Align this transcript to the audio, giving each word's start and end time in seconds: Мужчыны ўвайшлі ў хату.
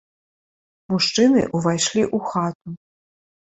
Мужчыны 0.93 1.41
ўвайшлі 1.59 2.03
ў 2.15 2.33
хату. 2.33 2.69